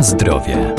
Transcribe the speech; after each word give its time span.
Na 0.00 0.04
zdrowie. 0.04 0.74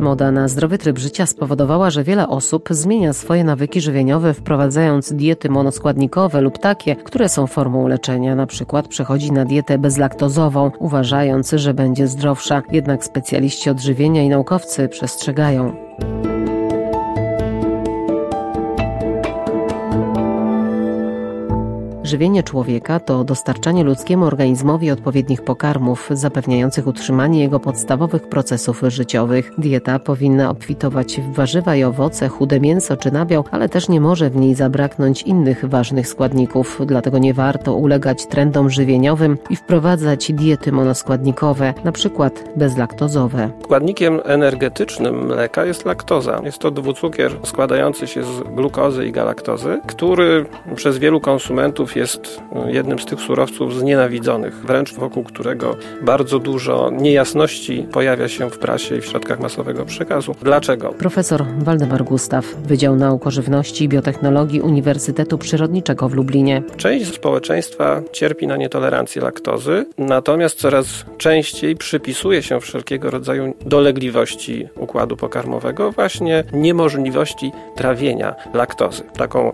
Moda 0.00 0.30
na 0.30 0.48
zdrowy 0.48 0.78
tryb 0.78 0.98
życia 0.98 1.26
spowodowała, 1.26 1.90
że 1.90 2.04
wiele 2.04 2.28
osób 2.28 2.68
zmienia 2.70 3.12
swoje 3.12 3.44
nawyki 3.44 3.80
żywieniowe, 3.80 4.34
wprowadzając 4.34 5.12
diety 5.12 5.50
monoskładnikowe 5.50 6.40
lub 6.40 6.58
takie, 6.58 6.96
które 6.96 7.28
są 7.28 7.46
formą 7.46 7.88
leczenia. 7.88 8.34
Na 8.34 8.46
przykład 8.46 8.88
przechodzi 8.88 9.32
na 9.32 9.44
dietę 9.44 9.78
bezlaktozową, 9.78 10.70
uważając, 10.78 11.50
że 11.50 11.74
będzie 11.74 12.06
zdrowsza. 12.06 12.62
Jednak 12.72 13.04
specjaliści 13.04 13.70
odżywienia 13.70 14.22
i 14.22 14.28
naukowcy 14.28 14.88
przestrzegają. 14.88 15.76
Żywienie 22.06 22.42
człowieka 22.42 23.00
to 23.00 23.24
dostarczanie 23.24 23.84
ludzkiemu 23.84 24.24
organizmowi 24.24 24.90
odpowiednich 24.90 25.42
pokarmów, 25.42 26.08
zapewniających 26.10 26.86
utrzymanie 26.86 27.40
jego 27.40 27.60
podstawowych 27.60 28.28
procesów 28.28 28.82
życiowych. 28.88 29.52
Dieta 29.58 29.98
powinna 29.98 30.50
obfitować 30.50 31.20
w 31.20 31.34
warzywa 31.34 31.76
i 31.76 31.84
owoce, 31.84 32.28
chude 32.28 32.60
mięso 32.60 32.96
czy 32.96 33.12
nabiał, 33.12 33.44
ale 33.50 33.68
też 33.68 33.88
nie 33.88 34.00
może 34.00 34.30
w 34.30 34.36
niej 34.36 34.54
zabraknąć 34.54 35.22
innych 35.22 35.64
ważnych 35.64 36.08
składników. 36.08 36.80
Dlatego 36.86 37.18
nie 37.18 37.34
warto 37.34 37.74
ulegać 37.74 38.26
trendom 38.26 38.70
żywieniowym 38.70 39.38
i 39.50 39.56
wprowadzać 39.56 40.32
diety 40.32 40.72
monoskładnikowe, 40.72 41.74
przykład 41.92 42.44
bezlaktozowe. 42.56 43.50
Składnikiem 43.64 44.20
energetycznym 44.24 45.26
mleka 45.26 45.64
jest 45.64 45.84
laktoza. 45.84 46.40
Jest 46.44 46.58
to 46.58 46.70
dwucukier 46.70 47.32
składający 47.42 48.06
się 48.06 48.22
z 48.22 48.40
glukozy 48.40 49.06
i 49.06 49.12
galaktozy, 49.12 49.80
który 49.86 50.46
przez 50.74 50.98
wielu 50.98 51.20
konsumentów 51.20 51.95
jest 51.96 52.42
e, 52.66 52.72
jednym 52.72 52.98
z 52.98 53.04
tych 53.04 53.20
surowców 53.20 53.78
znienawidzonych, 53.78 54.54
wręcz 54.54 54.94
wokół 54.94 55.24
którego 55.24 55.76
bardzo 56.02 56.38
dużo 56.38 56.90
niejasności 56.90 57.86
pojawia 57.92 58.28
się 58.28 58.50
w 58.50 58.58
prasie 58.58 58.96
i 58.96 59.00
w 59.00 59.06
środkach 59.06 59.40
masowego 59.40 59.84
przekazu. 59.84 60.34
Dlaczego? 60.42 60.88
Profesor 60.88 61.44
Waldemar 61.58 62.04
Gustaw, 62.04 62.44
Wydział 62.64 62.96
Nauk 62.96 63.26
o 63.26 63.30
Żywności 63.30 63.84
i 63.84 63.88
Biotechnologii 63.88 64.60
Uniwersytetu 64.60 65.38
Przyrodniczego 65.38 66.08
w 66.08 66.14
Lublinie. 66.14 66.62
Część 66.76 67.14
społeczeństwa 67.14 68.02
cierpi 68.12 68.46
na 68.46 68.56
nietolerancję 68.56 69.22
laktozy, 69.22 69.86
natomiast 69.98 70.58
coraz 70.58 70.86
częściej 71.18 71.76
przypisuje 71.76 72.42
się 72.42 72.60
wszelkiego 72.60 73.10
rodzaju 73.10 73.54
dolegliwości 73.66 74.68
układu 74.76 75.16
pokarmowego, 75.16 75.92
właśnie 75.92 76.44
niemożliwości 76.52 77.52
trawienia 77.76 78.34
laktozy. 78.54 79.02
Taką 79.16 79.52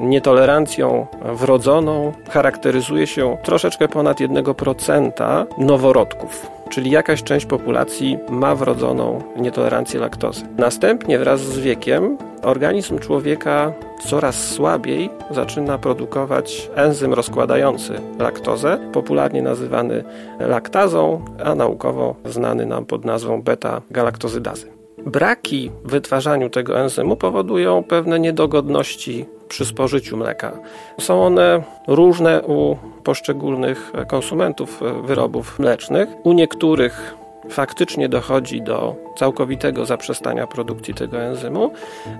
nietolerancją 0.00 1.06
wrodzoną 1.22 2.12
charakteryzuje 2.30 3.06
się 3.06 3.36
troszeczkę 3.42 3.88
ponad 3.88 4.20
1% 4.20 5.46
noworodków 5.58 6.56
czyli 6.68 6.90
jakaś 6.90 7.22
część 7.22 7.46
populacji 7.46 8.18
ma 8.30 8.54
wrodzoną 8.54 9.22
nietolerancję 9.36 10.00
laktozy. 10.00 10.46
Następnie 10.58 11.18
wraz 11.18 11.40
z 11.40 11.58
wiekiem 11.58 12.18
organizm 12.42 12.98
człowieka 12.98 13.72
coraz 14.06 14.48
słabiej 14.48 15.10
zaczyna 15.30 15.78
produkować 15.78 16.70
enzym 16.74 17.14
rozkładający 17.14 18.00
laktozę, 18.18 18.78
popularnie 18.92 19.42
nazywany 19.42 20.04
laktazą, 20.40 21.24
a 21.44 21.54
naukowo 21.54 22.14
znany 22.24 22.66
nam 22.66 22.86
pod 22.86 23.04
nazwą 23.04 23.42
beta-galaktozydazy. 23.42 24.66
Braki 25.06 25.70
w 25.84 25.90
wytwarzaniu 25.90 26.50
tego 26.50 26.80
enzymu 26.80 27.16
powodują 27.16 27.84
pewne 27.84 28.20
niedogodności 28.20 29.26
przy 29.48 29.64
spożyciu 29.64 30.16
mleka. 30.16 30.52
Są 31.00 31.22
one 31.22 31.62
różne 31.88 32.42
u 32.42 32.76
poszczególnych 33.04 33.92
konsumentów 34.08 34.80
wyrobów 35.04 35.58
mlecznych. 35.58 36.08
U 36.24 36.32
niektórych 36.32 37.14
faktycznie 37.50 38.08
dochodzi 38.08 38.62
do 38.62 38.96
całkowitego 39.16 39.86
zaprzestania 39.86 40.46
produkcji 40.46 40.94
tego 40.94 41.18
enzymu, 41.20 41.70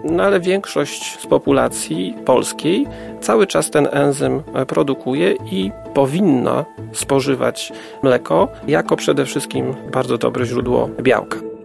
no 0.04 0.22
ale 0.22 0.40
większość 0.40 1.20
z 1.20 1.26
populacji 1.26 2.14
polskiej 2.24 2.86
cały 3.20 3.46
czas 3.46 3.70
ten 3.70 3.88
enzym 3.92 4.42
produkuje 4.68 5.34
i 5.52 5.70
powinna 5.94 6.64
spożywać 6.92 7.72
mleko 8.02 8.48
jako 8.68 8.96
przede 8.96 9.24
wszystkim 9.24 9.74
bardzo 9.92 10.18
dobre 10.18 10.46
źródło 10.46 10.88
białka. 11.02 11.55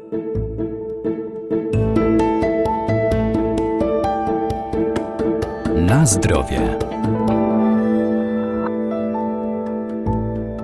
Na 5.88 6.06
zdrowie. 6.06 6.78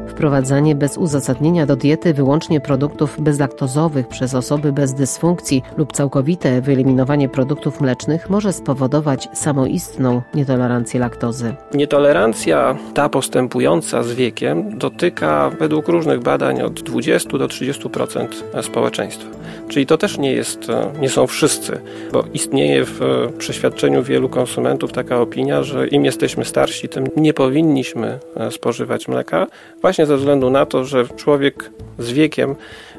Wprowadzanie 0.07 0.75
bez 0.75 0.97
uzasadnienia 0.97 1.65
do 1.65 1.75
diety 1.75 2.13
wyłącznie 2.13 2.61
produktów 2.61 3.21
bezlaktozowych 3.21 4.07
przez 4.07 4.35
osoby 4.35 4.71
bez 4.71 4.93
dysfunkcji 4.93 5.63
lub 5.77 5.93
całkowite 5.93 6.61
wyeliminowanie 6.61 7.29
produktów 7.29 7.81
mlecznych 7.81 8.29
może 8.29 8.53
spowodować 8.53 9.29
samoistną 9.33 10.21
nietolerancję 10.33 10.99
laktozy. 10.99 11.55
Nietolerancja 11.73 12.77
ta 12.93 13.09
postępująca 13.09 14.03
z 14.03 14.13
wiekiem 14.13 14.77
dotyka 14.77 15.51
według 15.59 15.87
różnych 15.87 16.19
badań 16.19 16.61
od 16.61 16.81
20 16.81 17.37
do 17.37 17.47
30% 17.47 18.27
społeczeństwa. 18.61 19.29
Czyli 19.69 19.85
to 19.85 19.97
też 19.97 20.17
nie 20.17 20.33
jest, 20.33 20.59
nie 20.99 21.09
są 21.09 21.27
wszyscy, 21.27 21.81
bo 22.11 22.23
istnieje 22.33 22.85
w 22.85 22.99
przeświadczeniu 23.37 24.03
wielu 24.03 24.29
konsumentów 24.29 24.91
taka 24.91 25.21
opinia, 25.21 25.63
że 25.63 25.87
im 25.87 26.05
jesteśmy 26.05 26.45
starsi, 26.45 26.89
tym 26.89 27.07
nie 27.17 27.33
powinniśmy 27.33 28.19
spożywać 28.51 29.07
mleka, 29.07 29.47
właśnie 29.81 30.05
ze 30.05 30.17
względu 30.17 30.49
na 30.49 30.65
to, 30.65 30.85
że 30.85 31.07
człowiek 31.07 31.71
z 31.99 32.11
wiekiem 32.11 32.55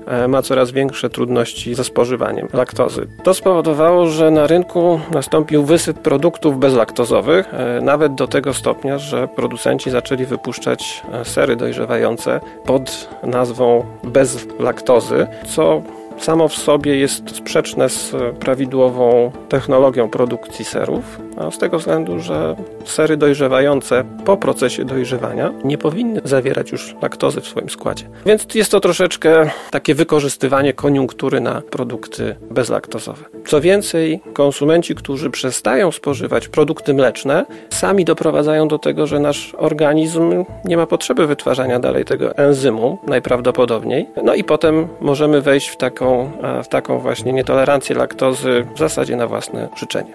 e, 0.06 0.28
ma 0.28 0.42
coraz 0.42 0.70
większe 0.70 1.10
trudności 1.10 1.74
ze 1.74 1.84
spożywaniem 1.84 2.48
laktozy. 2.52 3.06
To 3.24 3.34
spowodowało, 3.34 4.06
że 4.06 4.30
na 4.30 4.46
rynku 4.46 5.00
nastąpił 5.10 5.64
wysyp 5.64 5.98
produktów 5.98 6.58
bezlaktozowych, 6.58 7.54
e, 7.54 7.80
nawet 7.80 8.14
do 8.14 8.28
tego 8.28 8.54
stopnia, 8.54 8.98
że 8.98 9.28
producenci 9.28 9.90
zaczęli 9.90 10.24
wypuszczać 10.24 11.02
e, 11.12 11.24
sery 11.24 11.56
dojrzewające 11.56 12.40
pod 12.66 13.08
nazwą 13.22 13.84
bez 14.04 14.46
laktozy, 14.58 15.26
co 15.46 15.82
samo 16.18 16.48
w 16.48 16.54
sobie 16.54 16.96
jest 16.96 17.36
sprzeczne 17.36 17.88
z 17.88 18.14
prawidłową 18.40 19.32
technologią 19.48 20.10
produkcji 20.10 20.64
serów, 20.64 21.20
a 21.36 21.50
z 21.50 21.58
tego 21.58 21.78
względu, 21.78 22.20
że 22.20 22.56
sery 22.84 23.16
dojrzewające 23.16 24.04
po 24.24 24.36
procesie 24.36 24.84
dojrzewania 24.84 25.52
nie 25.64 25.78
powinny 25.78 26.20
zawierać 26.24 26.72
już 26.72 26.96
laktozy 27.02 27.40
w 27.40 27.46
swoim 27.46 27.70
składzie. 27.70 28.04
Więc 28.26 28.54
jest 28.54 28.70
to 28.70 28.80
troszeczkę 28.80 29.50
takie 29.70 29.94
wykorzystywanie 29.94 30.72
koniunktury 30.72 31.40
na 31.40 31.62
produkty 31.70 32.36
bezlaktozowe. 32.50 33.24
Co 33.46 33.60
więcej, 33.60 34.20
konsumenci, 34.32 34.94
którzy 34.94 35.30
przestają 35.30 35.92
spożywać 35.92 36.48
produkty 36.48 36.94
mleczne, 36.94 37.46
sami 37.70 38.04
doprowadzają 38.04 38.68
do 38.68 38.78
tego, 38.78 39.06
że 39.06 39.20
nasz 39.20 39.54
organizm 39.58 40.44
nie 40.64 40.76
ma 40.76 40.86
potrzeby 40.86 41.26
wytwarzania 41.26 41.80
dalej 41.80 42.04
tego 42.04 42.36
enzymu, 42.36 42.98
najprawdopodobniej. 43.06 44.08
No 44.24 44.34
i 44.34 44.44
potem 44.44 44.88
możemy 45.00 45.40
wejść 45.40 45.68
w 45.68 45.76
taką, 46.08 46.30
w 46.62 46.68
taką 46.68 46.98
właśnie 46.98 47.32
nietolerancję 47.32 47.96
laktozy 47.96 48.66
w 48.74 48.78
zasadzie 48.78 49.16
na 49.16 49.26
własne 49.26 49.68
życzenie. 49.76 50.14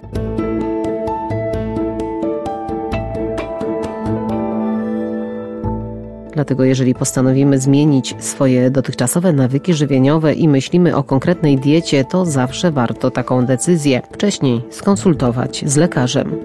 Dlatego 6.34 6.64
jeżeli 6.64 6.96
postanowimy 6.96 7.60
zmienić 7.60 8.16
swoje 8.20 8.70
dotychczasowe 8.70 9.34
nawyki 9.34 9.74
żywieniowe 9.74 10.34
i 10.34 10.48
myślimy 10.48 10.96
o 10.96 11.04
konkretnej 11.04 11.58
diecie, 11.58 12.06
to 12.06 12.26
zawsze 12.26 12.72
warto 12.72 13.12
taką 13.12 13.46
decyzję 13.46 14.02
wcześniej 14.12 14.62
skonsultować 14.70 15.64
z 15.66 15.78
lekarzem. 15.78 16.36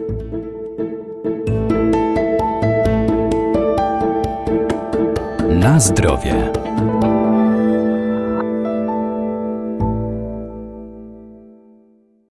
Na 5.49 5.81
zdrowie. 5.81 6.68